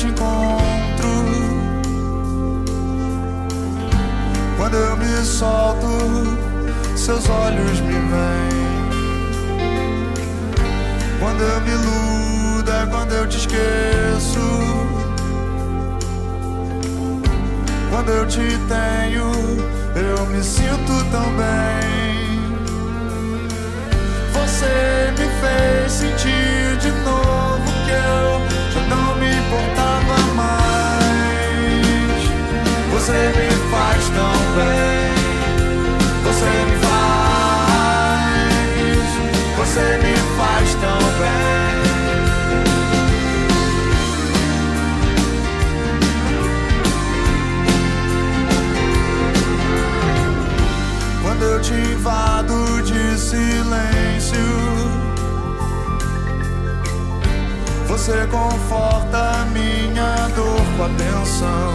te 0.00 0.06
encontro. 0.06 1.10
Quando 4.56 4.74
eu 4.74 4.96
me 4.96 5.24
solto, 5.24 5.86
seus 6.96 7.28
olhos 7.28 7.80
me 7.80 7.92
veem. 7.92 8.80
Quando 11.18 11.42
eu 11.42 11.60
me 11.60 11.70
iludo, 11.70 12.70
é 12.70 12.86
quando 12.86 13.12
eu 13.12 13.28
te 13.28 13.36
esqueço. 13.36 14.40
Quando 17.90 18.10
eu 18.10 18.26
te 18.26 18.58
tenho, 18.68 19.30
eu 19.96 20.26
me 20.26 20.42
sinto 20.42 21.04
tão 21.10 21.26
bem. 21.36 21.90
Você 24.32 24.89
Quando 51.40 51.52
eu 51.54 51.60
te 51.62 51.72
invado 51.72 52.82
de 52.82 53.18
silêncio, 53.18 54.36
você 57.88 58.26
conforta 58.26 59.46
minha 59.50 60.28
dor 60.36 60.60
com 60.76 60.84
atenção. 60.84 61.72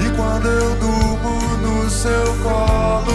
E 0.00 0.16
quando 0.16 0.48
eu 0.48 0.74
durmo 0.80 1.56
no 1.58 1.88
seu 1.88 2.34
colo, 2.42 3.12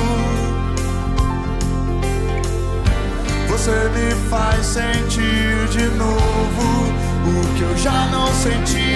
você 3.50 3.90
me 3.90 4.30
faz 4.30 4.66
sentir 4.66 5.68
de 5.72 5.90
novo 5.98 6.88
o 7.26 7.58
que 7.58 7.64
eu 7.64 7.78
já 7.78 8.06
não 8.06 8.28
sentia 8.34 8.87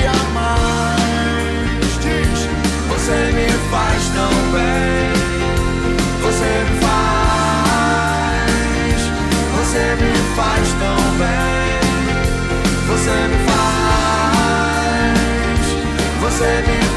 Você 16.42 16.62
me 16.64 16.91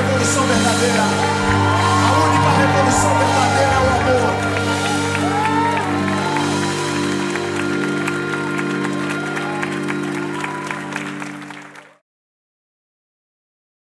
revolução 0.00 0.46
verdadeira. 0.46 1.02
A 1.02 2.12
única 2.24 2.50
revolução 2.58 3.18
verdadeira 3.18 3.72
é 3.72 3.78
o 3.78 3.90
amor. 3.90 4.49